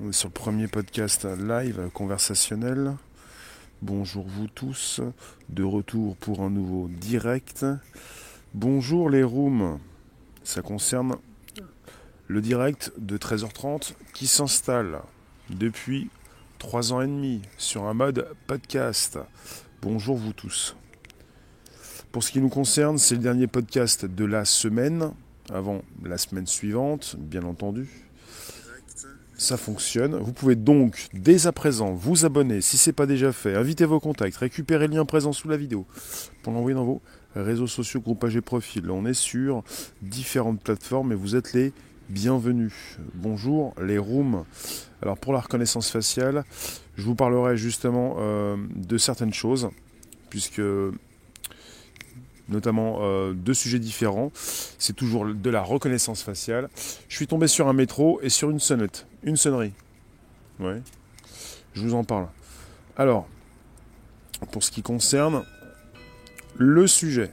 [0.00, 2.96] On est sur le premier podcast live conversationnel.
[3.82, 5.02] Bonjour vous tous,
[5.50, 7.66] de retour pour un nouveau direct.
[8.54, 9.78] Bonjour les rooms.
[10.44, 11.16] Ça concerne
[12.26, 15.02] le direct de 13h30 qui s'installe
[15.50, 16.08] depuis
[16.58, 19.18] 3 ans et demi sur un mode podcast.
[19.82, 20.74] Bonjour vous tous.
[22.12, 25.12] Pour ce qui nous concerne, c'est le dernier podcast de la semaine,
[25.52, 28.11] avant la semaine suivante, bien entendu.
[29.42, 30.14] Ça fonctionne.
[30.18, 33.84] Vous pouvez donc dès à présent vous abonner si ce n'est pas déjà fait, inviter
[33.84, 35.84] vos contacts, récupérer le lien présent sous la vidéo
[36.44, 37.02] pour l'envoyer dans vos
[37.34, 38.88] réseaux sociaux, groupages et profils.
[38.88, 39.64] On est sur
[40.00, 41.72] différentes plateformes et vous êtes les
[42.08, 42.98] bienvenus.
[43.14, 44.44] Bonjour les rooms.
[45.02, 46.44] Alors pour la reconnaissance faciale,
[46.94, 49.70] je vous parlerai justement euh, de certaines choses,
[50.30, 50.62] puisque
[52.48, 54.32] notamment euh, deux sujets différents.
[54.34, 56.68] C'est toujours de la reconnaissance faciale.
[57.08, 59.72] Je suis tombé sur un métro et sur une sonnette, une sonnerie.
[60.60, 60.82] Ouais.
[61.74, 62.28] Je vous en parle.
[62.96, 63.26] Alors,
[64.50, 65.44] pour ce qui concerne
[66.56, 67.30] le sujet,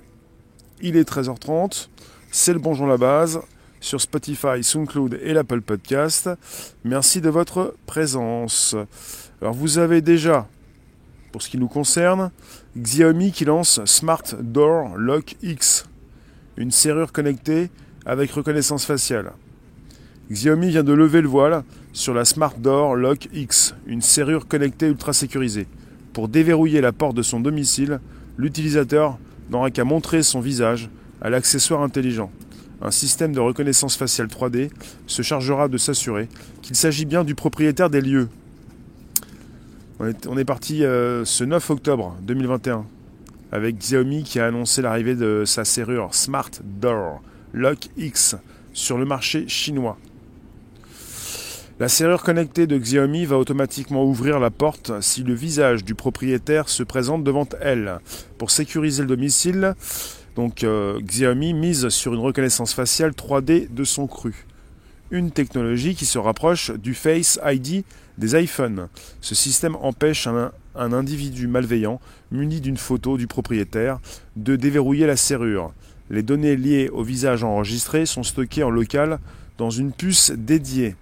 [0.82, 1.90] il est 13h30,
[2.32, 3.42] c'est le Bonjour la base
[3.82, 6.30] sur Spotify, SoundCloud et l'Apple Podcast.
[6.84, 8.76] Merci de votre présence.
[9.42, 10.48] Alors vous avez déjà,
[11.32, 12.32] pour ce qui nous concerne,
[12.78, 15.86] Xiaomi qui lance Smart Door Lock X,
[16.58, 17.70] une serrure connectée
[18.06, 19.32] avec reconnaissance faciale.
[20.32, 21.64] Xiaomi vient de lever le voile
[21.94, 25.68] sur la Smart Door Lock X, une serrure connectée ultra sécurisée.
[26.14, 28.00] Pour déverrouiller la porte de son domicile,
[28.38, 29.18] l'utilisateur
[29.50, 30.90] n'aura qu'à montrer son visage
[31.22, 32.32] à l'accessoire intelligent.
[32.82, 34.70] Un système de reconnaissance faciale 3D
[35.06, 36.30] se chargera de s'assurer
[36.62, 38.30] qu'il s'agit bien du propriétaire des lieux.
[40.02, 42.86] On est, parti euh, ce 9 octobre 2021
[43.52, 47.22] avec Xiaomi qui a annoncé l'arrivée de sa serrure Smart Door
[47.54, 48.38] Lock X
[48.72, 49.98] sur le marché chinois.
[51.82, 56.70] La serrure connectée de Xiaomi va automatiquement ouvrir la porte si le visage du propriétaire
[56.70, 58.00] se présente devant elle.
[58.38, 59.76] Pour sécuriser le domicile,
[60.38, 64.46] donc euh, Xiaomi mise sur une reconnaissance faciale 3D de son cru.
[65.12, 67.84] Une technologie qui se rapproche du Face ID
[68.18, 68.90] des iPhones.
[69.22, 72.00] Ce système empêche un, individu malveillant,
[72.32, 74.00] muni d'une photo du propriétaire,
[74.36, 75.74] de déverrouiller la serrure.
[76.10, 79.20] Les données liées au visage enregistré sont stockées en local
[79.58, 80.96] dans une puce dédiée.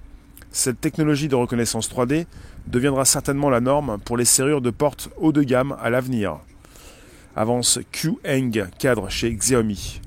[0.51, 2.25] Cette technologie de reconnaissance 3D
[2.67, 6.39] deviendra certainement la norme pour les serrures de porte haut de gamme à l'avenir
[7.37, 10.01] avance Q-Hang cadre chez Xiaomi.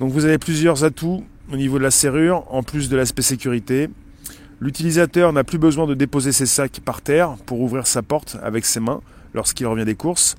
[0.00, 3.88] Donc vous avez plusieurs atouts au niveau de la serrure, en plus de l'aspect sécurité.
[4.60, 8.64] L'utilisateur n'a plus besoin de déposer ses sacs par terre pour ouvrir sa porte avec
[8.64, 9.00] ses mains
[9.34, 10.36] lorsqu'il revient des courses.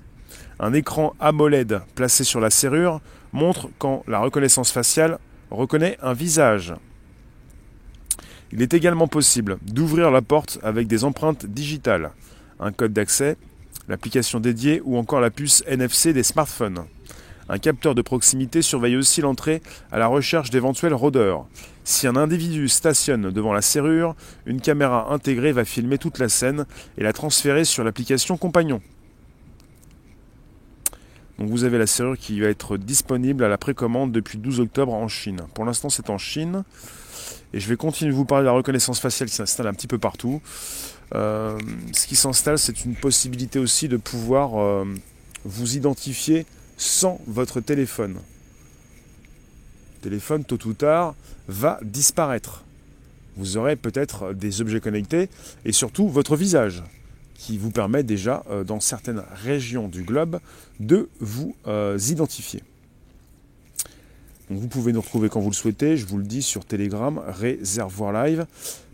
[0.60, 3.00] Un écran AMOLED placé sur la serrure
[3.32, 5.20] montre quand la reconnaissance faciale
[5.52, 6.74] reconnaît un visage.
[8.52, 12.12] Il est également possible d'ouvrir la porte avec des empreintes digitales,
[12.60, 13.38] un code d'accès
[13.88, 16.86] l'application dédiée ou encore la puce NFC des smartphones.
[17.50, 21.46] Un capteur de proximité surveille aussi l'entrée à la recherche d'éventuels rôdeurs.
[21.84, 24.16] Si un individu stationne devant la serrure,
[24.46, 26.66] une caméra intégrée va filmer toute la scène
[26.98, 28.82] et la transférer sur l'application compagnon.
[31.40, 34.94] Donc vous avez la serrure qui va être disponible à la précommande depuis 12 octobre
[34.94, 35.42] en Chine.
[35.54, 36.64] Pour l'instant c'est en Chine.
[37.54, 39.88] Et je vais continuer de vous parler de la reconnaissance faciale qui s'installe un petit
[39.88, 40.42] peu partout.
[41.16, 41.58] Euh,
[41.94, 44.86] ce qui s'installe, c'est une possibilité aussi de pouvoir euh,
[45.46, 46.46] vous identifier
[46.78, 48.14] sans votre téléphone.
[49.96, 51.16] Le téléphone, tôt ou tard,
[51.48, 52.64] va disparaître.
[53.36, 55.30] Vous aurez peut-être des objets connectés
[55.66, 56.84] et surtout votre visage
[57.34, 60.40] qui vous permet déjà, euh, dans certaines régions du globe,
[60.80, 61.56] de vous
[62.10, 62.64] identifier.
[64.50, 68.26] vous pouvez nous retrouver quand vous le souhaitez, je vous le dis sur Telegram, Réservoir
[68.26, 68.46] Live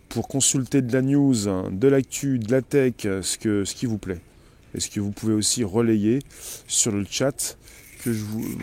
[0.09, 1.35] pour consulter de la news,
[1.72, 4.22] de l'actu, de la tech, ce, que, ce qui vous plaît.
[4.75, 6.19] Et ce que vous pouvez aussi relayer
[6.67, 7.57] sur le chat,
[8.03, 8.09] que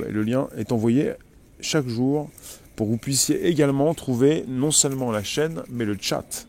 [0.08, 1.12] le lien est envoyé
[1.60, 2.30] chaque jour
[2.76, 6.46] pour que vous puissiez également trouver non seulement la chaîne, mais le chat.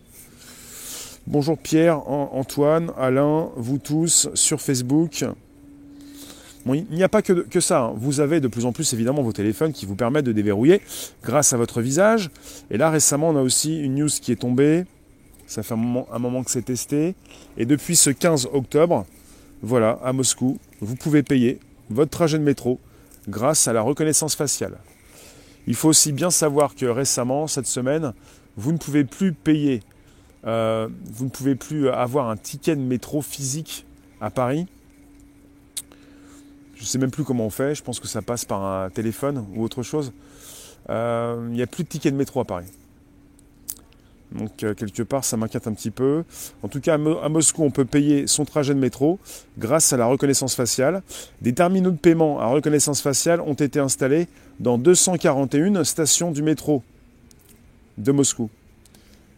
[1.28, 5.24] Bonjour Pierre, Antoine, Alain, vous tous sur Facebook.
[6.66, 7.81] Bon, il n'y a pas que, ça.
[7.81, 7.94] Hein.
[7.96, 10.81] Vous avez de plus en plus évidemment vos téléphones qui vous permettent de déverrouiller
[11.24, 12.30] grâce à votre visage.
[12.69, 14.86] Et là récemment on a aussi une news qui est tombée.
[15.48, 17.13] Ça fait un moment que c'est testé.
[17.58, 19.06] Et depuis ce 15 octobre,
[19.62, 21.60] voilà, à Moscou, vous pouvez payer
[21.90, 22.80] votre trajet de métro
[23.28, 24.78] grâce à la reconnaissance faciale.
[25.68, 28.13] Il faut aussi bien savoir que récemment, cette semaine,
[28.58, 29.81] vous ne pouvez plus payer,
[30.46, 33.86] euh, vous ne pouvez plus avoir un ticket de métro physique
[34.19, 34.68] à Paris
[36.81, 37.75] je ne sais même plus comment on fait.
[37.75, 40.12] Je pense que ça passe par un téléphone ou autre chose.
[40.90, 42.66] Euh, il n'y a plus de tickets de métro à Paris.
[44.31, 46.24] Donc euh, quelque part, ça m'inquiète un petit peu.
[46.63, 49.19] En tout cas, à, Moscou, on peut payer son trajet de métro
[49.57, 51.01] grâce à la reconnaissance faciale.
[51.42, 54.28] Des terminaux de paiement à reconnaissance faciale ont été installés
[54.60, 56.83] dans 241 stations du métro
[57.98, 58.50] de Moscou.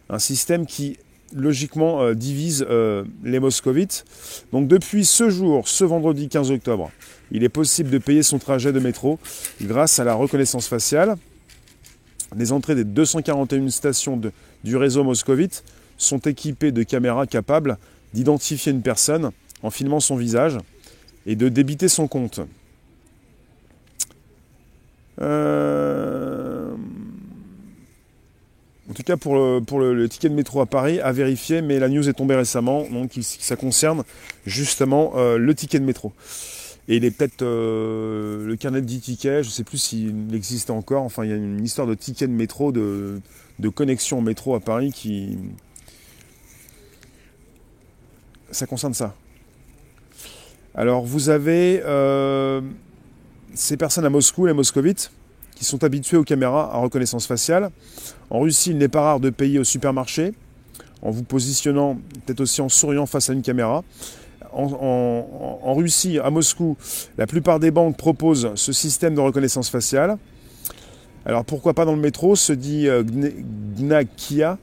[0.08, 0.98] Un système qui
[1.34, 4.04] logiquement euh, divise euh, les moscovites.
[4.52, 6.90] Donc depuis ce jour, ce vendredi 15 octobre,
[7.32, 9.18] il est possible de payer son trajet de métro
[9.60, 11.16] grâce à la reconnaissance faciale.
[12.36, 14.20] Les entrées des 241 stations
[14.64, 15.64] du réseau moscovite
[15.96, 17.78] sont équipées de caméras capables
[18.12, 19.30] d'identifier une personne
[19.62, 20.58] en filmant son visage
[21.26, 22.40] et de débiter son compte.
[25.20, 26.74] Euh,
[28.90, 32.08] en tout cas, pour, le, ticket de métro à Paris, à vérifier, mais la news
[32.08, 34.04] est tombée récemment, donc ça concerne
[34.46, 36.12] justement euh, le ticket de métro.
[36.88, 40.70] Et il est peut-être euh, le carnet de tickets, je ne sais plus s'il existe
[40.70, 41.02] encore.
[41.02, 43.20] Enfin, il y a une histoire de ticket de métro, de,
[43.74, 45.38] connexion au métro à Paris qui.
[48.50, 49.14] Ça concerne ça.
[50.74, 52.60] Alors, vous avez euh,
[53.54, 55.10] ces personnes à Moscou, les moscovites,
[55.54, 57.70] qui sont habitués aux caméras à reconnaissance faciale.
[58.28, 60.34] En Russie, il n'est pas rare de payer au supermarché
[61.00, 63.84] en vous positionnant, peut-être aussi en souriant face à une caméra
[64.54, 66.76] en, Russie, à Moscou,
[67.18, 70.16] la plupart des banques proposent ce système de reconnaissance faciale.
[71.26, 74.58] Alors pourquoi pas dans le métro, se dit euh, Gnakia.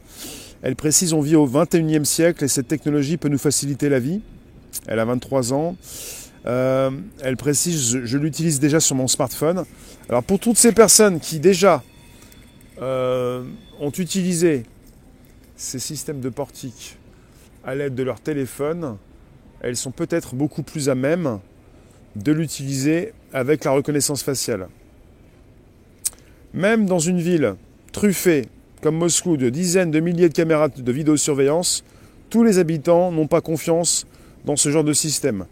[0.62, 4.22] Elle précise on vit au 21e siècle et cette technologie peut nous faciliter la vie.
[4.88, 5.76] Elle a 23 ans.
[6.46, 6.92] Euh,
[7.22, 9.66] elle précise je, l'utilise déjà sur mon smartphone.
[10.08, 11.84] Alors pour toutes ces personnes qui déjà
[12.82, 13.44] euh,
[13.80, 14.64] ont utilisé
[15.56, 16.98] ces systèmes de portique
[17.64, 18.98] à l'aide de leur téléphone,
[19.62, 21.40] elles sont peut-être beaucoup plus à même
[22.16, 24.68] de l'utiliser avec la reconnaissance faciale.
[26.54, 27.56] Même dans une ville
[27.94, 28.48] truffée
[28.82, 31.84] comme Moscou de dizaines de milliers de caméras de vidéosurveillance,
[32.30, 34.08] tous les habitants n'ont pas confiance
[34.46, 35.46] dans ce genre de système.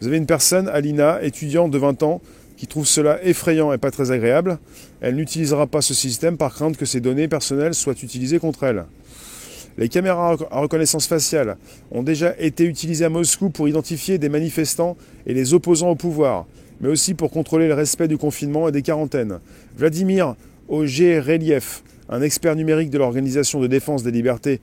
[0.00, 2.20] Vous avez une personne, Alina, étudiante de 20 ans,
[2.56, 4.58] qui trouve cela effrayant et pas très agréable.
[5.00, 8.84] Elle n'utilisera pas ce système par crainte que ses données personnelles soient utilisées contre elle.
[9.78, 11.56] Les caméras à reconnaissance faciale
[11.90, 14.96] ont déjà été utilisées à Moscou pour identifier des manifestants
[15.26, 16.46] et les opposants au pouvoir,
[16.80, 19.40] mais aussi pour contrôler le respect du confinement et des quarantaines.
[19.76, 20.34] Vladimir
[20.68, 24.60] Relief, un expert numérique de l'Organisation de défense des libertés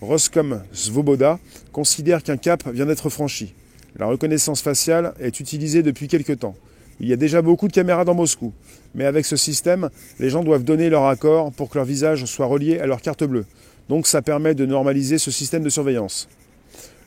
[0.00, 1.38] Roscom Svoboda,
[1.72, 3.54] considère qu'un cap vient d'être franchi.
[3.98, 6.54] La reconnaissance faciale est utilisée depuis quelque temps.
[7.00, 8.52] Il y a déjà beaucoup de caméras dans Moscou,
[8.94, 12.46] mais avec ce système, les gens doivent donner leur accord pour que leur visage soit
[12.46, 13.44] relié à leur carte bleue.
[13.88, 16.28] Donc ça permet de normaliser ce système de surveillance.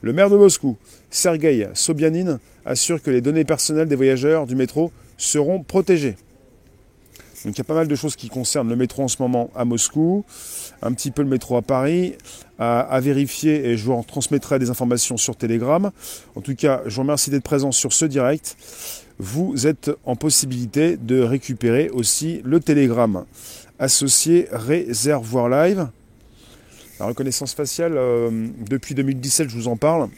[0.02, 0.78] Le maire de Moscou,
[1.10, 6.16] Sergei Sobyanin, assure que les données personnelles des voyageurs du métro seront protégées.
[7.46, 9.50] Donc il y a pas mal de choses qui concernent le métro en ce moment
[9.56, 10.26] à Moscou,
[10.82, 12.16] un petit peu le métro à Paris,
[12.58, 15.92] à, vérifier et je vous en transmettrai des informations sur Telegram.
[16.36, 18.58] En tout cas, je vous remercie d'être présent sur ce direct.
[19.20, 23.26] Vous êtes en possibilité de récupérer aussi le Telegram
[23.80, 25.88] associé Réservoir Live.
[27.00, 30.10] La reconnaissance faciale, euh, depuis 2017, je vous en parle,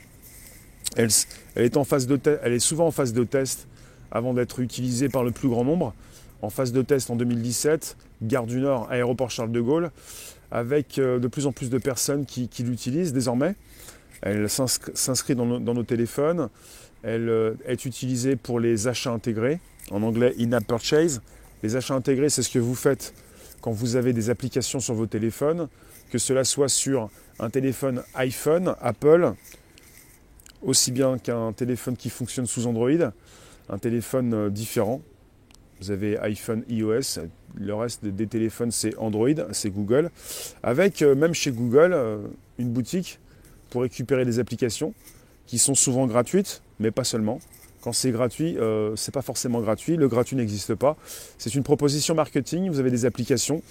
[0.96, 1.10] elle,
[1.56, 3.68] est souvent en phase de test
[4.12, 5.94] avant d'être utilisée par le plus grand nombre.
[6.42, 9.92] En phase de test en 2017, Gare du Nord, aéroport Charles de Gaulle,
[10.50, 13.56] avec euh, de plus en plus de personnes qui, l'utilisent désormais.
[14.24, 16.50] Elle s'inscrit dans, nos téléphones.
[17.04, 19.60] Elle euh, est utilisée pour les achats intégrés,
[19.92, 21.22] en anglais in-app purchase.
[21.62, 23.14] Les achats intégrés, c'est ce que vous faites
[23.62, 25.68] quand vous avez des applications sur vos téléphones
[26.12, 29.34] que cela soit sur un téléphone iPhone, Apple,
[30.62, 33.12] aussi bien qu'un téléphone qui fonctionne sous Android,
[33.70, 35.02] un téléphone euh, différent.
[35.80, 37.22] Vous avez iPhone iOS,
[37.56, 40.12] le reste des téléphones c'est Android, c'est Google,
[40.62, 42.18] avec euh, même chez Google euh,
[42.60, 43.20] une boutique
[43.72, 44.94] pour récupérer des applications
[45.48, 47.40] qui sont souvent gratuites, mais pas seulement.
[47.82, 49.98] Quand c'est gratuit, ce c'est pas forcément gratuit.
[49.98, 50.98] Le gratuit n'existe pas.
[51.38, 52.70] C'est une proposition marketing.
[52.70, 53.62] Vous avez des applications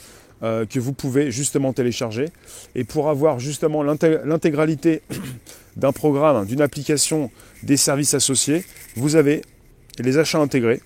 [0.42, 2.30] euh, que vous pouvez justement télécharger.
[2.74, 5.02] Et pour avoir justement l'intégralité
[5.76, 7.30] d'un programme, d'une application,
[7.62, 8.64] des services associés,
[8.96, 9.42] vous avez
[9.98, 10.80] les achats intégrés.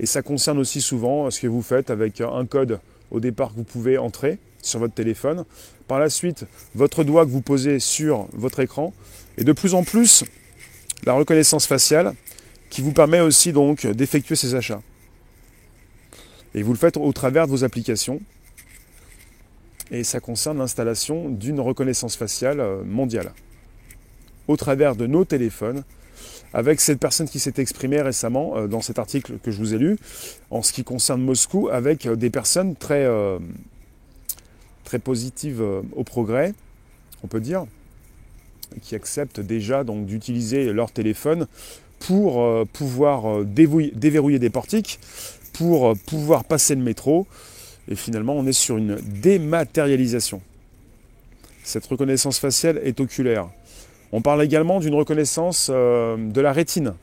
[0.00, 2.80] Et ça concerne aussi souvent ce que vous faites avec un code
[3.12, 5.44] au départ que vous pouvez entrer sur votre téléphone.
[5.86, 8.92] Par la suite, votre doigt que vous posez sur votre écran.
[9.38, 10.24] Et de plus en plus,
[11.04, 12.14] la reconnaissance faciale
[12.70, 14.80] qui vous permet aussi donc d'effectuer ces achats.
[16.54, 18.20] Et vous le faites au travers de vos applications
[19.90, 23.32] et ça concerne l'installation d'une reconnaissance faciale euh, mondiale
[24.48, 25.84] au travers de nos téléphones
[26.52, 29.78] avec cette personne qui s'est exprimée récemment euh, dans cet article que je vous ai
[29.78, 29.98] lu
[30.50, 33.06] en ce qui concerne Moscou avec euh, des personnes très,
[34.84, 36.54] très positives au progrès,
[37.22, 37.66] on peut dire,
[38.82, 41.46] qui acceptent déjà d'utiliser leur téléphone
[42.00, 44.98] pour pouvoir déverrouiller des portiques,
[45.52, 47.26] pour pouvoir passer le métro.
[47.88, 50.40] Et finalement, on est sur une dématérialisation.
[51.62, 53.48] Cette reconnaissance faciale est oculaire.
[54.12, 56.94] On parle également d'une reconnaissance euh, de la rétine.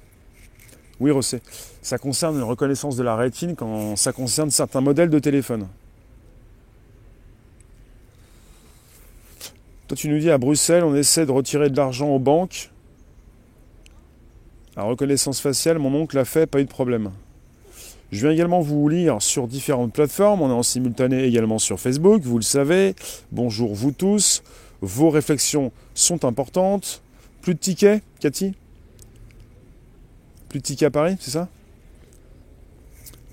[0.99, 1.41] Oui, Rossé.
[1.81, 5.67] Ça concerne une reconnaissance de la rétine quand ça concerne certains modèles de téléphone.
[9.87, 12.71] Toi, tu nous dis à Bruxelles, on essaie de retirer de l'argent aux banques.
[14.77, 17.09] La reconnaissance faciale, mon oncle l'a fait, pas eu de problème.
[18.11, 20.43] Je viens également vous lire sur différentes plateformes.
[20.43, 22.93] On est en simultané également sur Facebook, vous le savez.
[23.31, 24.43] Bonjour vous tous.
[24.81, 27.01] Vos réflexions sont importantes.
[27.41, 28.53] Plus de tickets, Cathy?
[30.47, 31.49] Plus de tickets à Paris, c'est ça?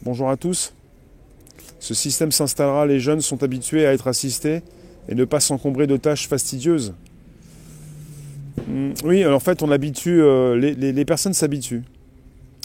[0.00, 0.72] Bonjour à tous.
[1.78, 4.62] Ce système s'installera, les jeunes sont habitués à être assistés
[5.10, 6.94] et ne pas s'encombrer de tâches fastidieuses.
[8.68, 11.82] Hmm, oui, en fait, on habitue, euh, les, personnes s'habituent.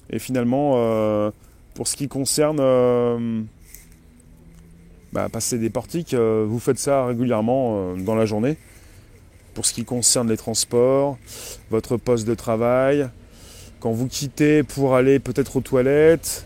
[0.09, 1.31] Et finalement, euh,
[1.73, 3.41] pour ce qui concerne euh,
[5.13, 8.57] bah, passer des portiques, vous faites ça régulièrement dans la journée.
[9.53, 11.17] Pour ce qui concerne les transports,
[11.69, 13.09] votre poste de travail,
[13.79, 16.45] quand vous quittez pour aller peut-être aux toilettes,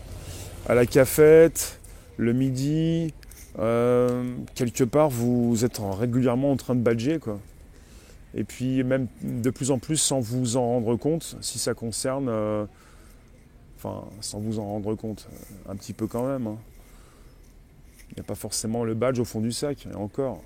[0.68, 1.78] à la cafette,
[2.16, 3.12] le midi,
[3.56, 7.38] quelque part vous êtes régulièrement en train de badger quoi.
[8.36, 12.28] Et puis même de plus en plus sans vous en rendre compte, si ça concerne
[13.84, 16.46] Enfin, sans vous en rendre compte, euh, un petit peu quand même.
[16.46, 16.56] Hein.
[18.10, 20.42] Il n'y a pas forcément le badge au fond du sac, et encore.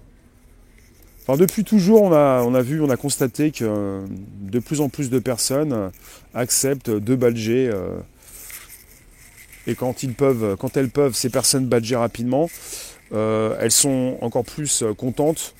[1.22, 4.00] Enfin, depuis toujours, on a, on a vu, on a constaté que euh,
[4.40, 5.90] de plus en plus de personnes euh,
[6.34, 7.70] acceptent de badger.
[9.68, 12.48] et quand, ils peuvent, quand elles peuvent, ces personnes badger rapidement,
[13.12, 15.54] elles sont encore plus contentes.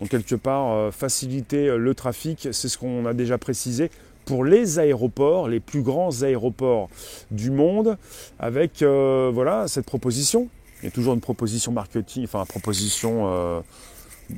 [0.00, 3.90] Donc quelque part, faciliter le trafic, c'est ce qu'on a déjà précisé
[4.26, 6.90] pour les aéroports, les plus grands aéroports
[7.30, 7.96] du monde,
[8.38, 10.48] avec euh, voilà, cette proposition.
[10.82, 13.60] Il y a toujours une proposition marketing, enfin une proposition euh,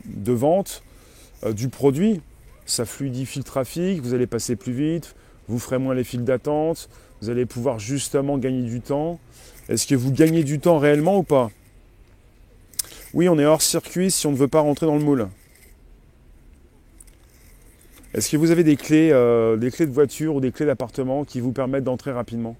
[0.05, 0.83] de vente
[1.45, 2.21] euh, du produit.
[2.67, 5.17] Ça fluidifie le trafic, vous allez passer plus vite,
[5.49, 6.91] vous ferez moins les files d'attente,
[7.23, 9.19] vous allez pouvoir justement gagner du temps.
[9.71, 11.51] Est-ce que vous gagnez du temps réellement ou pas?
[13.15, 15.29] Oui, on est hors circuit si on ne veut pas rentrer dans le moule.
[18.15, 21.25] Est-ce que vous avez des clés, euh, des clés de voiture ou des clés d'appartement
[21.25, 22.57] qui vous permettent d'entrer rapidement?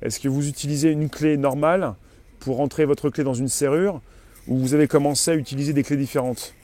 [0.00, 1.94] Est-ce que vous utilisez une clé normale
[2.40, 4.00] pour entrer votre clé dans une serrure
[4.48, 6.54] ou vous avez commencé à utiliser des clés différentes?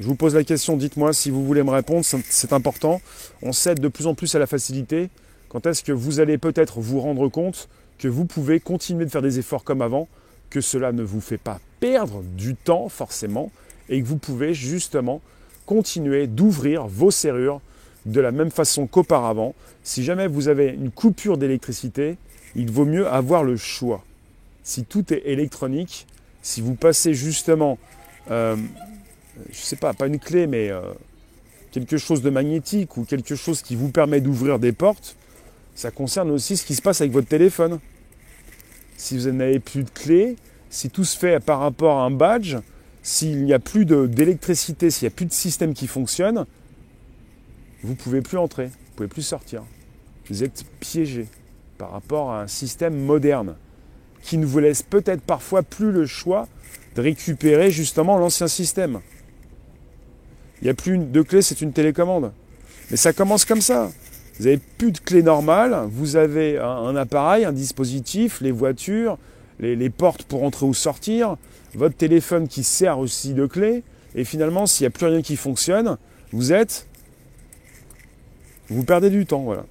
[0.00, 3.00] Je vous pose la question, dites-moi si vous voulez me répondre, c'est important.
[3.42, 5.08] On cède de plus en plus à la facilité.
[5.48, 9.22] Quand est-ce que vous allez peut-être vous rendre compte que vous pouvez continuer de faire
[9.22, 10.08] des efforts comme avant,
[10.50, 13.52] que cela ne vous fait pas perdre du temps forcément,
[13.88, 15.20] et que vous pouvez justement
[15.66, 17.60] continuer d'ouvrir vos serrures
[18.06, 19.54] de la même façon qu'auparavant.
[19.82, 22.16] Si jamais vous avez une coupure d'électricité,
[22.54, 24.04] il vaut mieux avoir le choix.
[24.62, 26.06] Si tout est électronique,
[26.42, 27.78] si vous passez justement,
[28.30, 28.56] euh,
[29.50, 30.80] je ne sais pas, pas une clé, mais euh,
[31.70, 35.16] quelque chose de magnétique ou quelque chose qui vous permet d'ouvrir des portes,
[35.74, 37.80] ça concerne aussi ce qui se passe avec votre téléphone.
[38.96, 40.36] Si vous n'avez plus de clé,
[40.70, 42.56] si tout se fait par rapport à un badge,
[43.02, 46.46] s'il n'y a plus d'électricité, s'il n'y a plus de système qui fonctionne,
[47.82, 49.64] vous ne pouvez plus entrer, vous ne pouvez plus sortir.
[50.30, 51.26] Vous êtes piégé
[51.78, 53.56] par rapport à un système moderne
[54.22, 56.46] qui ne vous laisse peut-être parfois plus le choix
[56.94, 59.00] de récupérer justement l'ancien système.
[60.60, 62.32] Il n'y a plus de clé, c'est une télécommande.
[62.90, 63.90] Mais ça commence comme ça.
[64.38, 69.18] Vous n'avez plus de clé normale, vous avez un, appareil, un dispositif, les voitures,
[69.58, 71.36] les portes pour entrer ou sortir,
[71.74, 73.82] votre téléphone qui sert aussi de clé,
[74.14, 75.96] et finalement, s'il n'y a plus rien qui fonctionne,
[76.32, 76.86] vous êtes.
[78.68, 79.64] Vous perdez du temps, voilà.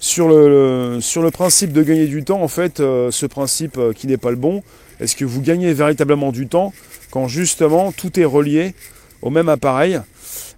[0.00, 3.92] Sur le, sur le principe de gagner du temps, en fait, euh, ce principe euh,
[3.92, 4.62] qui n'est pas le bon,
[5.00, 6.72] est-ce que vous gagnez véritablement du temps
[7.10, 8.74] quand justement tout est relié
[9.22, 10.00] au même appareil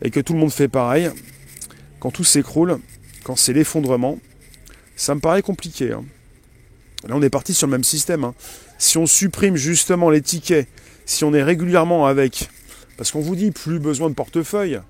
[0.02, 1.10] et que tout le monde fait pareil?
[2.00, 2.78] Quand tout s'écroule,
[3.22, 4.18] quand c'est l'effondrement,
[4.96, 5.92] ça me paraît compliqué.
[5.92, 6.04] Hein.
[7.08, 8.24] Là, on est parti sur le même système.
[8.24, 8.34] Hein
[8.78, 10.68] si on supprime justement les tickets,
[11.04, 12.48] si on est régulièrement avec,
[12.96, 14.80] parce qu'on vous dit plus besoin de portefeuille,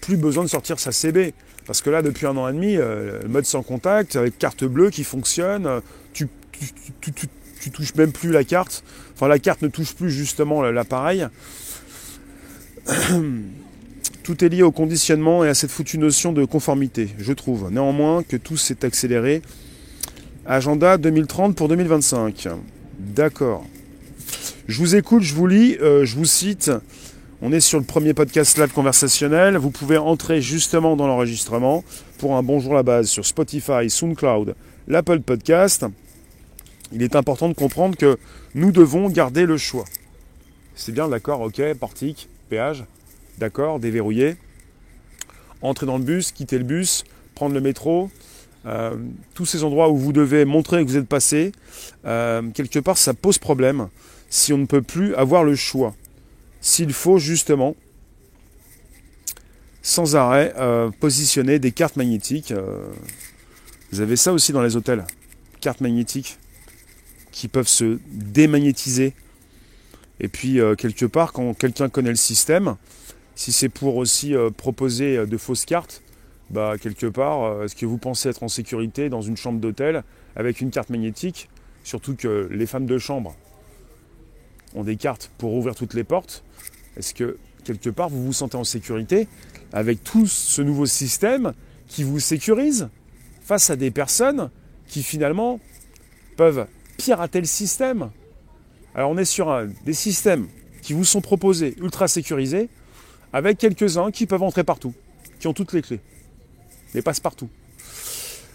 [0.00, 1.34] plus besoin de sortir sa CB.
[1.66, 4.64] Parce que là, depuis un an et demi, euh, le mode sans contact, avec carte
[4.64, 5.80] bleue qui fonctionne, euh,
[6.12, 6.26] tu,
[7.00, 8.82] tu, touches même plus la carte.
[9.14, 11.26] Enfin, la carte ne touche plus justement l'appareil.
[14.24, 17.70] Tout est lié au conditionnement et à cette foutue notion de conformité, je trouve.
[17.70, 19.42] Néanmoins, que tout s'est accéléré.
[20.46, 22.48] Agenda 2030 pour 2025.
[23.00, 23.64] D'accord.
[24.68, 26.70] Je vous écoute, je vous lis, euh, je vous cite.
[27.40, 29.56] On est sur le premier podcast live conversationnel.
[29.56, 31.82] Vous pouvez entrer justement dans l'enregistrement
[32.18, 34.54] pour un bonjour la base sur Spotify, SoundCloud,
[34.86, 35.86] l'Apple Podcast.
[36.92, 38.18] Il est important de comprendre que
[38.54, 39.86] nous devons garder le choix.
[40.74, 42.84] C'est bien, d'accord, ok, portique, péage,
[43.38, 44.36] d'accord, déverrouillé.
[45.62, 47.04] Entrer dans le bus, quitter le bus,
[47.34, 48.10] prendre le métro,
[48.66, 48.94] euh,
[49.34, 51.52] tous ces endroits où vous devez montrer que vous êtes passé,
[52.04, 53.88] euh, quelque part ça pose problème
[54.28, 55.94] si on ne peut plus avoir le choix.
[56.60, 57.74] S'il faut justement
[59.82, 62.52] sans arrêt euh, positionner des cartes magnétiques.
[63.92, 65.06] vous avez ça aussi dans les hôtels,
[65.60, 66.38] cartes magnétiques
[67.32, 69.14] qui peuvent se démagnétiser.
[70.22, 72.76] Et puis quelque part, quand quelqu'un connaît le système,
[73.34, 76.02] si c'est pour aussi proposer de fausses cartes,
[76.50, 80.02] bah, quelque part, euh, est-ce que vous pensez être en sécurité dans une chambre d'hôtel
[80.34, 81.48] avec une carte magnétique?
[81.84, 83.36] Surtout que les femmes de chambre
[84.74, 86.42] ont des cartes pour ouvrir toutes les portes.
[86.96, 89.28] Est-ce que quelque part vous vous sentez en sécurité
[89.72, 91.54] avec tout ce nouveau système
[91.86, 92.88] qui vous sécurise
[93.42, 94.50] face à des personnes
[94.88, 95.60] qui finalement
[96.36, 96.66] peuvent
[96.96, 98.10] pirater le système?
[98.94, 100.48] Alors on est sur des systèmes
[100.82, 102.68] qui vous sont proposés ultra sécurisés
[103.32, 104.94] avec quelques-uns qui peuvent entrer partout,
[105.38, 106.00] qui ont toutes les clés
[106.94, 107.48] mais passe-partout.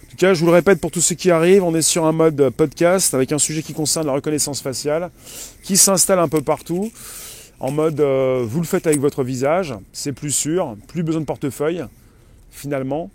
[0.06, 2.06] En tout cas, je vous le répète pour tous ceux qui arrivent, on est sur
[2.06, 5.12] un mode podcast avec un sujet qui concerne la reconnaissance faciale,
[5.64, 6.92] qui s'installe un peu partout,
[7.60, 11.26] en mode euh, vous le faites avec votre visage, c'est plus sûr, plus besoin de
[11.26, 11.84] portefeuille,
[12.52, 13.10] finalement.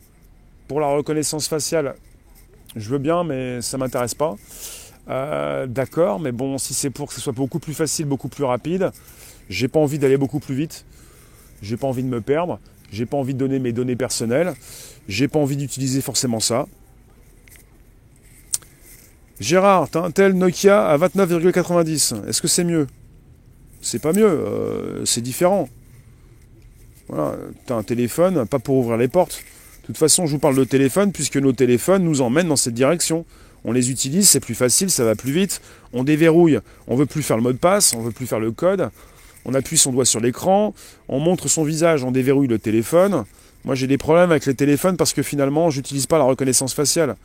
[0.69, 1.95] Pour la reconnaissance faciale,
[2.77, 4.37] je veux bien, mais ça ne m'intéresse pas.
[5.09, 8.45] Euh, d'accord, mais bon, si c'est pour que ce soit beaucoup plus facile, beaucoup plus
[8.45, 8.93] rapide,
[9.49, 10.85] j'ai pas envie d'aller beaucoup plus vite,
[11.63, 12.61] j'ai pas envie de me perdre,
[12.91, 14.55] j'ai pas envie de donner mes données personnelles.
[15.09, 16.67] J'ai pas envie d'utiliser forcément ça.
[19.41, 22.29] Gérard, t'as un tel Nokia à 29,90.
[22.29, 22.87] Est-ce que c'est mieux?
[23.81, 25.69] C'est pas mieux, euh, c'est différent.
[27.09, 29.43] Voilà, t'as un téléphone, pas pour ouvrir les portes.
[29.83, 32.75] De toute façon, je vous parle de téléphone puisque nos téléphones nous emmènent dans cette
[32.75, 33.25] direction.
[33.65, 35.61] On les utilise, c'est plus facile, ça va plus vite.
[35.93, 38.53] On déverrouille, on veut plus faire le mot de passe, on veut plus faire le
[38.53, 38.91] code.
[39.45, 40.75] On appuie son doigt sur l'écran,
[41.09, 43.25] on montre son visage, on déverrouille le téléphone.
[43.65, 47.17] Moi, j'ai des problèmes avec les téléphones parce que finalement, j'utilise pas la reconnaissance faciale.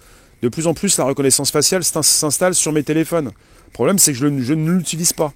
[0.41, 3.31] De plus en plus, la reconnaissance faciale s'installe sur mes téléphones.
[3.67, 5.33] Le problème, c'est que je, ne l'utilise pas.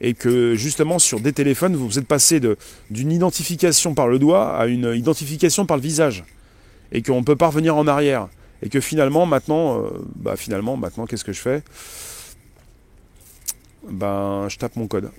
[0.00, 2.40] Et que justement, sur des téléphones, vous êtes passé
[2.90, 6.24] d'une identification par le doigt à une identification par le visage.
[6.92, 8.28] Et qu'on ne peut pas revenir en arrière.
[8.62, 11.62] Et que finalement, maintenant, euh, bah finalement, maintenant, qu'est-ce que je fais?
[13.88, 15.10] Ben, je tape mon code.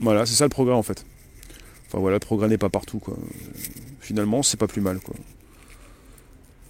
[0.00, 1.04] Voilà, c'est ça le progrès en fait.
[1.86, 3.16] Enfin voilà, le progrès n'est pas partout quoi
[4.04, 5.14] finalement, c'est pas plus mal, quoi.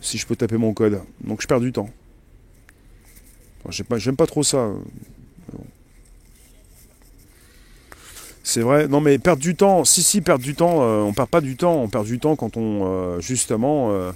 [0.00, 1.02] Si je peux taper mon code.
[1.22, 1.90] Donc je perds du temps.
[3.70, 4.70] j'aime, pas, pas trop ça.
[8.42, 8.86] C'est vrai.
[8.86, 9.84] Non, mais perdre du temps.
[9.84, 10.82] Si, si, perdre du temps.
[10.82, 11.74] Euh, on perd pas du temps.
[11.74, 14.12] On perd du temps quand on, euh, justement, euh,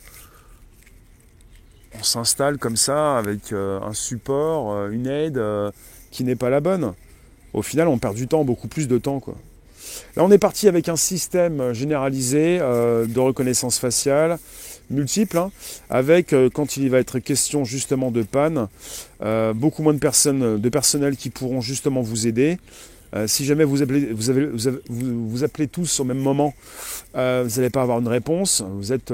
[1.99, 5.42] on s'installe comme ça avec un support, une aide
[6.11, 6.94] qui n'est pas la bonne.
[7.59, 9.35] Au final, on perd du temps, beaucoup plus de temps, quoi.
[10.16, 14.38] Là, on est parti avec un système généralisé euh, de reconnaissance faciale
[14.90, 15.51] multiple, hein,
[15.90, 18.68] avec, euh, quand il va être question justement de panne,
[19.23, 22.59] euh, beaucoup moins de personnes, de personnel qui pourront justement vous aider.
[23.27, 24.47] si jamais vous appelez, vous, avez,
[24.88, 26.55] vous, appelez tous au même moment,
[27.14, 27.21] vous
[27.57, 28.62] n'allez pas avoir une réponse.
[28.62, 29.12] Vous êtes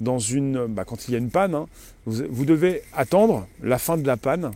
[0.00, 1.66] dans une, bah, quand il y a une panne, hein,
[2.06, 4.52] vous devez attendre la fin de la panne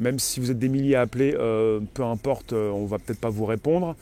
[0.00, 2.98] même si vous êtes des milliers à appeler, euh, peu importe, euh, on ne va
[2.98, 3.94] peut-être pas vous répondre.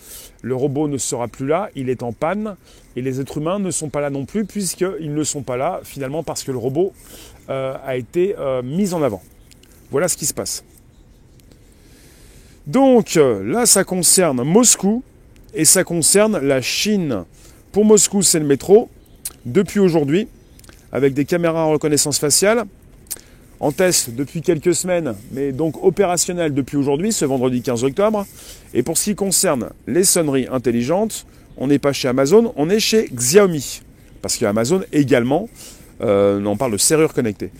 [0.42, 2.56] Le robot ne sera plus là, il est en panne,
[2.96, 5.80] et les êtres humains ne sont pas là non plus, puisqu'ils ne sont pas là
[5.82, 6.92] finalement parce que le robot
[7.50, 9.22] euh, a été mis en avant.
[9.90, 10.64] Voilà ce qui se passe.
[12.66, 15.02] Donc là, ça concerne Moscou
[15.54, 17.24] et ça concerne la Chine.
[17.72, 18.90] Pour Moscou, c'est le métro.
[19.46, 20.28] Depuis aujourd'hui,
[20.92, 22.64] avec des caméras en reconnaissance faciale,
[23.60, 28.26] en test depuis quelques semaines, mais donc opérationnel depuis aujourd'hui, ce vendredi 15 octobre.
[28.74, 32.80] Et pour ce qui concerne les sonneries intelligentes, on n'est pas chez Amazon, on est
[32.80, 33.82] chez Xiaomi.
[34.22, 35.48] Parce qu'Amazon également,
[36.00, 37.50] euh, on parle de serrure connectée.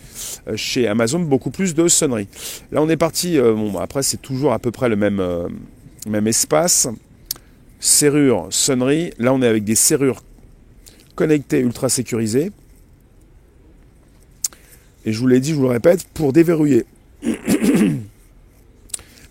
[0.47, 2.27] Euh, chez Amazon, beaucoup plus de sonneries.
[2.71, 5.21] Là, on est parti, euh, bon, après, c'est toujours à peu près le même,
[6.07, 6.87] même espace.
[7.79, 9.11] Serrure, sonnerie.
[9.19, 10.23] Là, on est avec des serrures
[11.15, 12.51] connectées ultra sécurisées.
[15.05, 16.85] Et je vous l'ai dit, je vous le répète, pour déverrouiller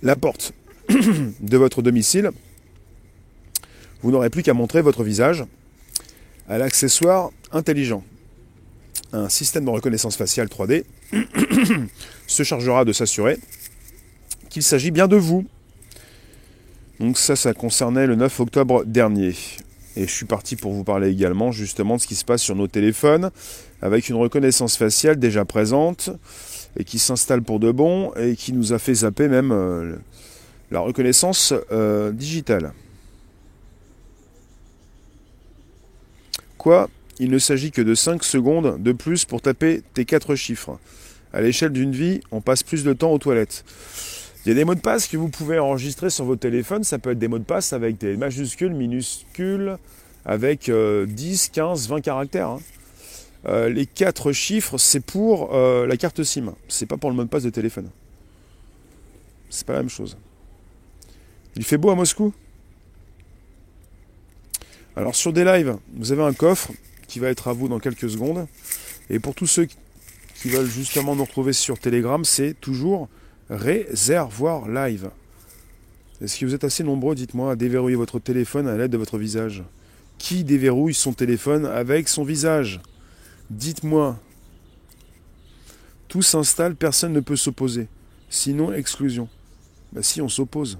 [0.02, 0.52] la porte
[0.88, 2.30] de votre domicile,
[4.02, 5.44] vous n'aurez plus qu'à montrer votre visage
[6.48, 8.04] à l'accessoire intelligent.
[9.12, 10.84] Un système de reconnaissance faciale 3D
[12.26, 13.38] se chargera de s'assurer
[14.50, 15.46] qu'il s'agit bien de vous.
[17.00, 19.34] Donc ça, ça concernait le 9 octobre dernier.
[19.98, 22.54] Et je suis parti pour vous parler également justement de ce qui se passe sur
[22.54, 23.32] nos téléphones,
[23.82, 26.10] avec une reconnaissance faciale déjà présente,
[26.78, 29.96] et qui s'installe pour de bon, et qui nous a fait zapper même euh,
[30.70, 32.74] la reconnaissance euh, digitale.
[36.58, 36.88] Quoi?
[37.18, 40.78] Il ne s'agit que de 5 secondes de plus pour taper tes 4 chiffres.
[41.32, 43.64] À l'échelle d'une vie, on passe plus de temps aux toilettes.
[44.48, 46.82] Il y a des mots de passe que vous pouvez enregistrer sur votre téléphone.
[46.82, 49.76] Ça peut être des mots de passe avec des majuscules, minuscules,
[50.24, 52.48] avec 10, 15, 20 caractères.
[52.48, 52.60] Hein.
[53.46, 56.54] Euh, les 4 chiffres, c'est pour euh, la carte SIM.
[56.66, 57.90] C'est pas pour le mot de passe de téléphone.
[59.50, 60.16] C'est pas la même chose.
[61.54, 62.32] Il fait beau à Moscou?
[64.96, 66.72] Alors sur des lives, vous avez un coffre
[67.06, 68.46] qui va être à vous dans quelques secondes.
[69.10, 69.68] Et pour tous ceux
[70.36, 73.10] qui veulent justement nous retrouver sur Telegram, c'est toujours
[73.50, 75.10] réservoir live.
[76.20, 79.18] Est-ce que vous êtes assez nombreux, dites-moi, à déverrouiller votre téléphone à l'aide de votre
[79.18, 79.62] visage?
[80.18, 82.80] Qui déverrouille son téléphone avec son visage?
[83.50, 84.18] Dites-moi.
[86.08, 87.86] Tout s'installe, personne ne peut s'opposer.
[88.30, 89.28] Sinon, exclusion.
[89.92, 90.78] Bah si, on s'oppose.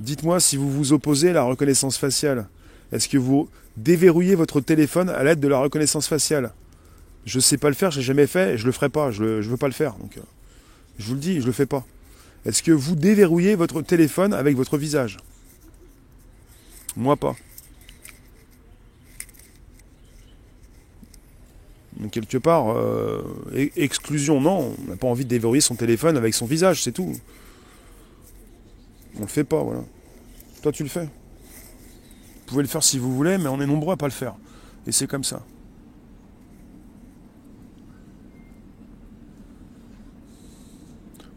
[0.00, 2.48] Dites-moi si vous vous opposez à la reconnaissance faciale.
[2.92, 6.52] Est-ce que vous déverrouillez votre téléphone à l'aide de la reconnaissance faciale?
[7.24, 8.88] Je ne sais pas le faire, je n'ai jamais fait et je ne le ferai
[8.90, 9.10] pas.
[9.10, 9.94] Je ne veux pas le faire.
[10.16, 10.20] Euh,
[10.98, 11.84] je vous le dis, je ne le fais pas.
[12.44, 15.18] Est-ce que vous déverrouillez votre téléphone avec votre visage?
[16.96, 17.34] Moi pas.
[21.96, 23.22] Donc, quelque part, euh,
[23.76, 24.74] exclusion, non.
[24.84, 27.14] On n'a pas envie de déverrouiller son téléphone avec son visage, c'est tout.
[29.16, 29.84] On le fait pas, voilà.
[30.62, 31.04] Toi, tu le fais?
[31.04, 34.34] Vous pouvez le faire si vous voulez, mais on est nombreux à pas le faire.
[34.86, 35.42] Et c'est comme ça.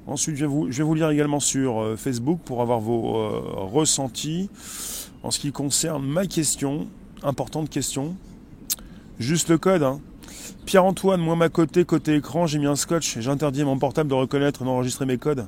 [0.08, 4.50] Ensuite, je vais, vous, lire également sur euh, Facebook pour avoir vos euh, ressentis
[5.22, 6.88] en ce qui concerne ma question,
[7.24, 8.16] importante question.
[9.20, 9.84] Juste le code.
[9.84, 10.00] Hein.
[10.66, 13.20] Pierre-Antoine, moi, ma côté, côté écran, j'ai mis un scotch.
[13.20, 15.46] J'ai interdit à mon portable de reconnaître et d'enregistrer mes codes.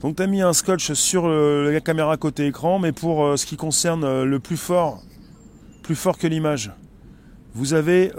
[0.00, 3.46] Donc tu as mis un scotch sur la caméra côté écran, mais pour euh, ce
[3.46, 5.02] qui concerne le plus fort,
[5.84, 6.72] plus fort que l'image,
[7.54, 8.12] vous avez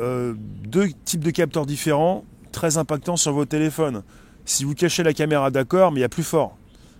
[0.63, 4.03] deux types de capteurs différents, très impactants sur vos téléphones.
[4.47, 6.57] Si vous cachez la caméra, d'accord, mais il y a plus fort.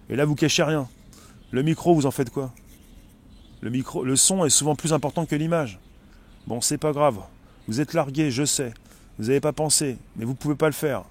[0.10, 0.88] Et là, vous cachez rien.
[1.52, 2.54] Le micro, vous en faites quoi?
[3.62, 5.80] Le, micro, le son est souvent plus important que l'image.
[6.46, 7.20] Bon, c'est pas grave.
[7.70, 8.74] Vous êtes largué, je sais.
[9.18, 11.06] Vous n'avez pas pensé, mais vous ne pouvez pas le faire.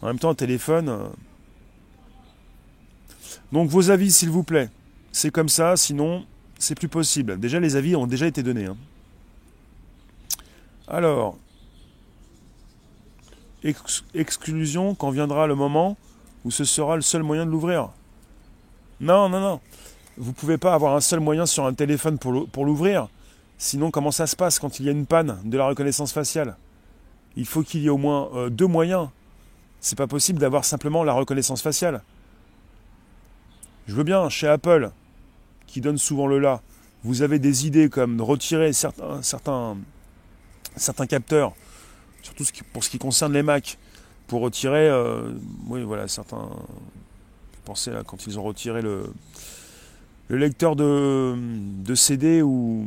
[0.00, 1.10] En même temps, téléphone,
[3.52, 4.70] donc vos avis, s'il vous plaît.
[5.12, 6.24] C'est comme ça, sinon,
[6.58, 7.38] c'est plus possible.
[7.38, 8.66] Déjà, les avis ont déjà été donnés.
[8.66, 8.76] Hein.
[10.86, 11.36] Alors,
[14.14, 15.96] exclusion quand viendra le moment
[16.44, 17.90] où ce sera le seul moyen de l'ouvrir.
[19.00, 19.60] Non, non, non.
[20.16, 23.08] Vous ne pouvez pas avoir un seul moyen sur un téléphone pour l'ouvrir.
[23.58, 26.56] Sinon, comment ça se passe quand il y a une panne de la reconnaissance faciale?
[27.36, 29.08] Il faut qu'il y ait au moins euh, deux moyens.
[29.80, 32.02] C'est pas possible d'avoir simplement la reconnaissance faciale.
[33.86, 34.90] Je veux bien, chez Apple,
[35.66, 36.62] qui donne souvent le là,
[37.04, 39.76] vous avez des idées comme de retirer certains,
[41.08, 41.52] capteurs,
[42.28, 43.78] surtout pour ce qui concerne les Mac,
[44.26, 45.30] pour retirer, euh,
[45.68, 46.48] oui voilà, certains,
[47.64, 49.12] pensez là, quand ils ont retiré le,
[50.28, 52.86] le lecteur de, de CD ou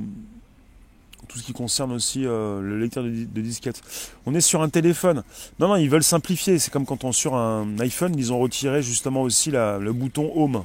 [1.28, 3.82] tout ce qui concerne aussi euh, le lecteur de, de, disquette.
[4.26, 5.24] On est sur un téléphone.
[5.60, 6.60] Non, non, ils veulent simplifier.
[6.60, 9.94] C'est comme quand on est sur un iPhone, ils ont retiré justement aussi la, le
[9.94, 10.64] bouton Home.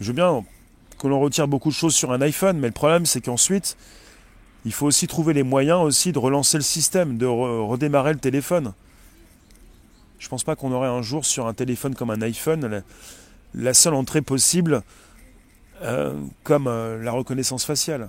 [0.00, 0.44] Je veux bien
[0.98, 3.76] que l'on retire beaucoup de choses sur un iPhone, mais le problème c'est qu'ensuite,
[4.64, 8.72] il faut aussi trouver les moyens aussi de relancer le système, de redémarrer le téléphone.
[10.18, 12.82] Je ne pense pas qu'on aurait un jour sur un téléphone comme un iPhone
[13.54, 14.82] la, seule entrée possible
[15.82, 18.08] euh, comme euh, la reconnaissance faciale.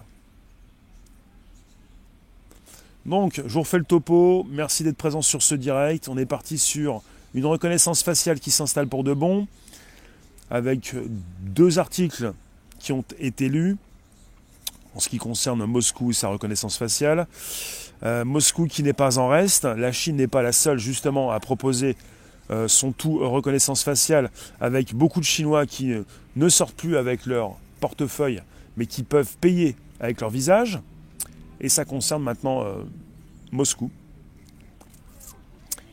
[3.06, 4.48] Donc, je vous refais le topo.
[4.50, 6.08] Merci d'être présent sur ce direct.
[6.08, 7.02] On est parti sur
[7.34, 9.48] une reconnaissance faciale qui s'installe pour de bon
[10.50, 10.96] avec
[11.42, 12.34] deux articles
[12.80, 13.78] qui ont été lus
[14.96, 17.28] en ce qui concerne Moscou et sa reconnaissance faciale.
[18.04, 21.40] Euh, Moscou qui n'est pas en reste, la Chine n'est pas la seule justement à
[21.40, 21.96] proposer
[22.50, 25.94] euh, son tout reconnaissance faciale avec beaucoup de Chinois qui
[26.36, 28.42] ne sortent plus avec leur portefeuille
[28.78, 30.80] mais qui peuvent payer avec leur visage.
[31.62, 32.84] Et ça concerne maintenant euh,
[33.52, 33.90] Moscou.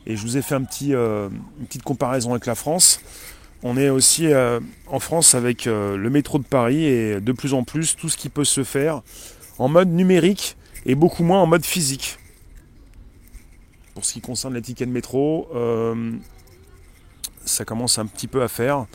[0.05, 2.99] Et je vous ai fait une petite comparaison avec la France.
[3.65, 7.53] On est aussi euh, en France avec euh, le métro de Paris et de plus
[7.53, 9.01] en plus tout ce qui peut se faire
[9.57, 12.17] en mode numérique et beaucoup moins en mode physique.
[13.93, 16.11] Pour ce qui concerne les tickets de métro, euh,
[17.45, 18.85] ça commence un petit peu à faire.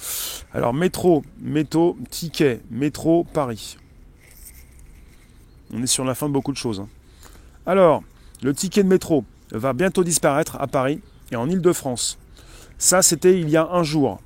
[0.52, 3.78] Alors métro, métro, ticket, métro, Paris.
[5.72, 6.80] On est sur la fin de beaucoup de choses.
[6.80, 6.88] Hein.
[7.64, 8.02] Alors,
[8.42, 11.00] le ticket de métro va bientôt disparaître à Paris
[11.30, 12.18] et en Ile-de-France.
[12.76, 14.20] Ça, c'était il y a un jour.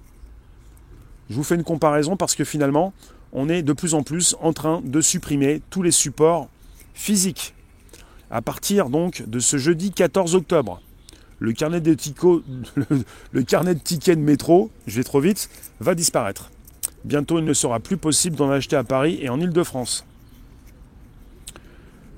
[1.30, 2.92] Je vous fais une comparaison parce que finalement,
[3.32, 6.48] on est de plus en plus en train de supprimer tous les supports
[6.94, 7.54] physiques.
[8.30, 10.80] À partir donc de ce jeudi 14 octobre,
[11.38, 11.96] le carnet de,
[13.32, 15.48] le carnet de tickets métro, je vais trop vite,
[15.80, 16.50] va disparaître.
[17.04, 20.06] Bientôt, il ne sera plus possible d'en acheter à Paris et en Ile-de-France.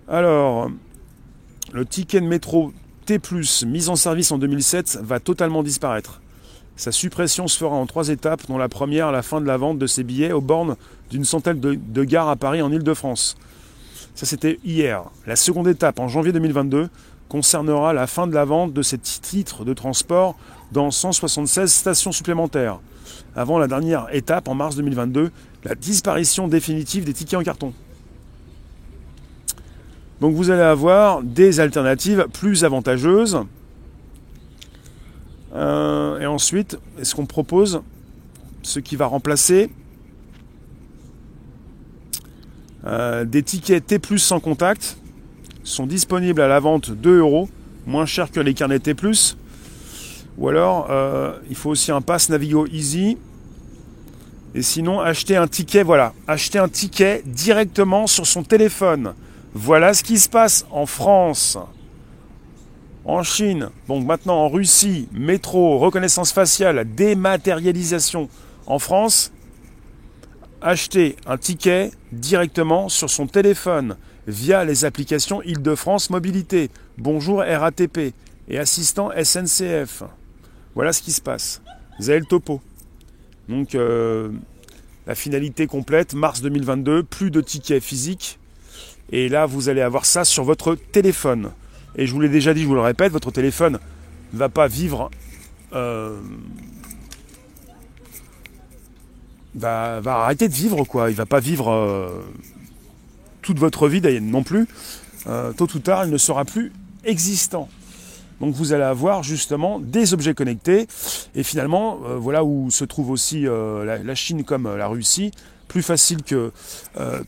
[0.09, 0.71] Alors,
[1.73, 2.73] le ticket de métro
[3.07, 3.19] T,
[3.67, 6.21] mis en service en 2007, va totalement disparaître.
[6.77, 9.79] Sa suppression se fera en trois étapes, dont la première la fin de la vente
[9.79, 10.77] de ces billets aux bornes
[11.11, 13.37] d'une centaine de, gares à Paris en Ile-de-France.
[14.15, 15.05] Ça c'était hier.
[15.27, 16.89] La seconde étape, en janvier 2022,
[17.29, 20.37] concernera la fin de la vente de ces titres de transport
[20.73, 22.81] dans 176 stations supplémentaires.
[23.37, 25.31] Avant la dernière étape, en mars 2022,
[25.65, 27.73] la disparition définitive des tickets en carton.
[30.21, 33.41] Donc vous allez avoir des alternatives plus avantageuses
[35.55, 37.83] euh, et ensuite, est-ce qu'on propose
[38.63, 39.71] ce qui va remplacer
[42.87, 44.99] euh, des tickets T sans contact
[45.63, 47.49] sont disponibles à la vente 2 euros,
[47.87, 48.95] moins cher que les carnets T
[50.37, 53.17] Ou alors, euh, il faut aussi un pass Navigo Easy.
[54.55, 59.15] Et sinon, acheter un ticket, voilà, acheter un ticket directement sur son téléphone.
[59.55, 61.59] Voilà ce qui se passe en France
[63.05, 68.29] en Chine, donc maintenant en Russie, métro, reconnaissance faciale, dématérialisation.
[68.67, 69.31] En France,
[70.63, 78.15] acheter un ticket directement sur son téléphone via les applications Île-de-France Mobilité, Bonjour RATP
[78.49, 80.05] et assistant SNCF.
[80.75, 81.61] Voilà ce qui se passe.
[81.99, 82.61] Vous topo.
[83.49, 84.31] Donc euh,
[85.07, 88.39] la finalité complète, mars 2022, plus de tickets physiques.
[89.13, 91.51] Et là, vous allez avoir ça sur votre téléphone.
[91.97, 93.79] Et je vous l'ai déjà dit, je vous le répète, votre téléphone
[94.33, 95.11] ne va pas vivre.
[95.73, 96.21] Euh,
[99.55, 101.11] va, arrêter de vivre, quoi.
[101.11, 102.09] Il va pas vivre euh,
[103.43, 104.67] toute votre vie non plus.
[105.27, 106.73] Euh, tôt ou tard, il ne sera plus
[107.05, 107.69] existant.
[108.41, 110.89] Donc vous allez avoir justement des objets connectés.
[111.37, 115.31] Et finalement, voilà où se trouve aussi la, Chine comme la Russie.
[115.69, 116.51] Plus facile que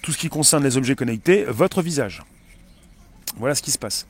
[0.03, 2.25] tout ce qui concerne les objets connectés, votre visage.
[3.39, 4.07] Voilà ce qui se passe.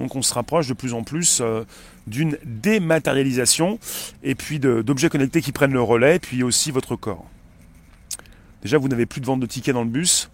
[0.00, 1.62] Donc on se rapproche de plus en plus euh,
[2.06, 3.78] d'une dématérialisation
[4.22, 7.26] et puis d'objets connectés qui prennent le relais, puis aussi votre corps.
[8.62, 10.30] Déjà, vous n'avez plus de vente de tickets dans le bus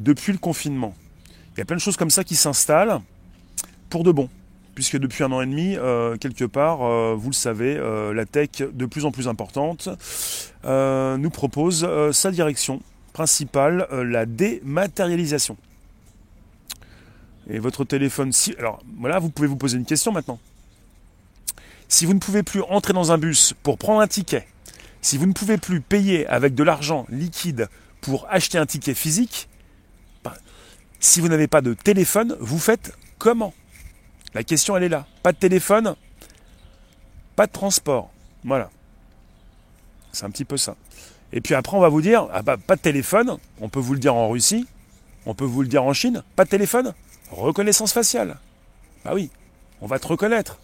[0.00, 0.94] depuis le confinement.
[1.54, 3.00] Il y a plein de choses comme ça qui s'installent
[3.88, 4.28] pour de bon.
[4.74, 7.80] Puisque depuis un an et demi, euh, quelque part, euh, vous le savez,
[8.14, 9.88] la tech de plus en plus importante
[10.64, 12.82] nous propose sa direction
[13.14, 15.56] principale, la dématérialisation.
[17.48, 18.54] Et votre téléphone, si.
[18.58, 20.38] Alors voilà, vous pouvez vous poser une question maintenant.
[21.88, 24.46] Si vous ne pouvez plus entrer dans un bus pour prendre un ticket,
[25.00, 27.68] si vous ne pouvez plus payer avec de l'argent liquide
[28.00, 29.48] pour acheter un ticket physique,
[30.24, 30.32] ben,
[30.98, 33.54] si vous n'avez pas de téléphone, vous faites comment?
[34.34, 35.06] La question, elle est là.
[35.22, 35.94] Pas de téléphone,
[37.36, 38.10] pas de transport.
[38.44, 38.70] Voilà.
[40.12, 40.74] C'est un petit peu ça.
[41.32, 43.94] Et puis après, on va vous dire, ah bah, pas de téléphone, on peut vous
[43.94, 44.66] le dire en Russie,
[45.24, 46.94] on peut vous le dire en Chine, pas de téléphone,
[47.30, 48.38] Reconnaissance faciale.
[49.04, 49.30] Bah oui,
[49.80, 50.58] on va te reconnaître.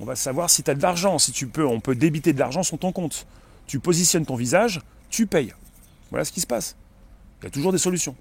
[0.00, 2.38] On va savoir si tu as de l'argent, si tu peux, on peut débiter de
[2.38, 3.26] l'argent sur ton compte.
[3.66, 5.52] Tu positionnes ton visage, tu payes.
[6.10, 6.76] Voilà ce qui se passe.
[7.40, 8.16] Il y a toujours des solutions.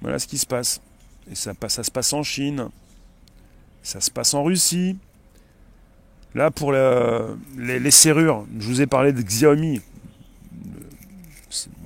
[0.00, 0.80] Voilà ce qui se passe.
[1.30, 2.68] Et ça, ça se passe en Chine,
[3.82, 4.98] ça se passe en Russie.
[6.34, 9.80] Là, pour les, serrures, je vous ai parlé de Xiaomi.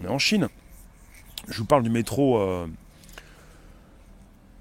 [0.01, 0.49] On est en Chine.
[1.49, 2.67] Je vous parle du métro euh,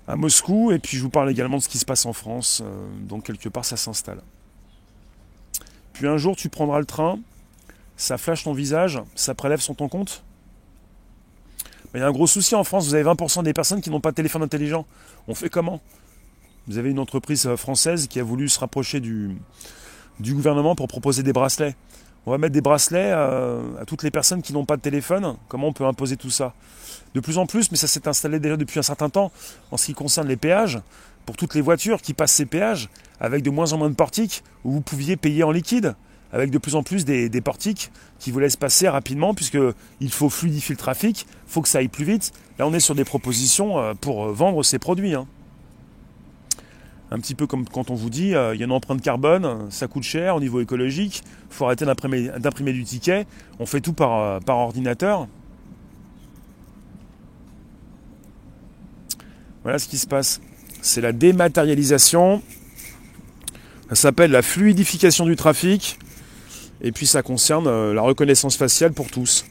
[0.08, 2.62] à Moscou et puis je vous parle également de ce qui se passe en France.
[2.64, 4.22] Euh, donc quelque part ça s'installe.
[5.94, 7.20] Puis un jour tu prendras le train,
[7.98, 10.24] ça flash ton visage, ça prélève sur ton compte.
[11.94, 14.02] Il y a un gros souci en France, vous avez 20% des personnes qui n'ont
[14.02, 14.86] pas de téléphone intelligent.
[15.30, 15.82] On fait comment?
[16.68, 19.38] Vous avez une entreprise euh, française qui a voulu se rapprocher du
[20.20, 21.76] gouvernement pour proposer des bracelets.
[22.26, 25.36] On va mettre des bracelets à, toutes les personnes qui n'ont pas de téléphone.
[25.48, 26.54] Comment on peut imposer tout ça?
[27.14, 29.32] De plus en plus, mais ça s'est installé déjà depuis un certain temps
[29.72, 30.82] en ce qui concerne les péages,
[31.26, 34.44] pour toutes les voitures qui passent ces péages, avec de moins en moins de portiques
[34.64, 35.96] où vous pouviez payer en liquide,
[36.34, 40.74] avec de plus en plus des, portiques qui vous laissent passer rapidement, puisqu'il faut fluidifier
[40.74, 42.34] le trafic, il faut que ça aille plus vite.
[42.58, 45.14] Là, on est sur des propositions euh, pour vendre ces produits.
[45.14, 45.28] Hein.
[47.16, 49.68] Un petit peu comme quand on vous dit, euh, il y a une empreinte carbone,
[49.70, 53.26] ça coûte cher au niveau écologique, il faut arrêter d'imprimer du ticket,
[53.58, 55.26] on fait tout par, euh, par ordinateur.
[59.64, 60.42] Voilà ce qui se passe.
[60.82, 62.42] C'est la dématérialisation.
[63.88, 65.98] Ça s'appelle la fluidification du trafic.
[66.82, 69.46] Et puis ça concerne euh, la reconnaissance faciale pour tous,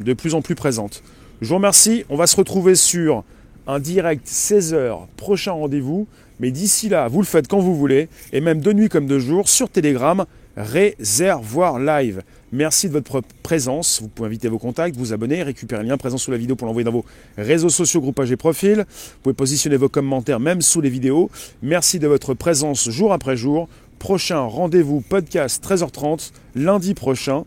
[0.00, 1.04] de plus en plus présente.
[1.40, 2.04] Je vous remercie.
[2.08, 3.22] On va se retrouver sur
[3.66, 6.06] un direct 16h, prochain rendez-vous.
[6.40, 9.18] Mais d'ici là, vous le faites quand vous voulez, et même de nuit comme de
[9.18, 12.22] jour, sur Telegram, Réservoir Live.
[12.52, 14.00] Merci de votre présence.
[14.00, 16.68] Vous pouvez inviter vos contacts, vous abonner, récupérer le lien présent sous la vidéo pour
[16.68, 17.04] l'envoyer dans vos
[17.36, 18.78] réseaux sociaux, groupages et profils.
[18.78, 21.30] Vous pouvez positionner vos commentaires même sous les vidéos.
[21.62, 23.68] Merci de votre présence jour après jour.
[23.98, 27.44] Prochain rendez-vous podcast 13h30 lundi prochain.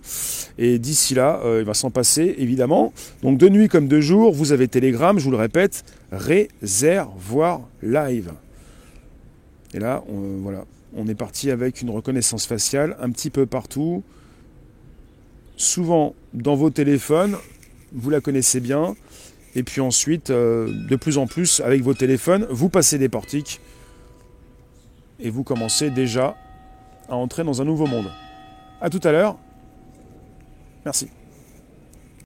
[0.58, 2.92] Et d'ici là, euh, il va s'en passer évidemment.
[3.24, 8.32] Donc de nuit comme de jour, vous avez Telegram, je vous le répète, réservoir live.
[9.74, 10.66] Et là, on, voilà,
[10.96, 14.04] on est parti avec une reconnaissance faciale un petit peu partout
[15.58, 17.36] souvent dans vos téléphones,
[17.92, 18.96] vous la connaissez bien,
[19.56, 23.60] et puis ensuite, euh, de plus en plus, avec vos téléphones, vous passez des portiques,
[25.20, 26.36] et vous commencez déjà
[27.10, 28.12] à entrer dans un nouveau monde.
[28.82, 29.38] A tout à l'heure.
[30.86, 31.10] Merci.